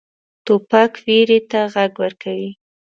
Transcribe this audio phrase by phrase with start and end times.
[0.45, 2.51] توپک ویرې ته غږ ورکوي.